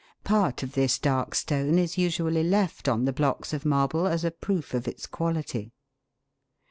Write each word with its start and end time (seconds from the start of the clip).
Part 0.23 0.63
of 0.63 0.71
this 0.71 0.97
dark 0.97 1.35
stone 1.35 1.77
is 1.77 1.95
usually 1.95 2.41
left 2.41 2.87
on 2.87 3.05
the 3.05 3.13
blocks 3.13 3.53
of 3.53 3.65
marble 3.65 4.07
as 4.07 4.25
a 4.25 4.31
proof 4.31 4.73
of 4.73 4.87
its 4.87 5.05
quality. 5.05 5.73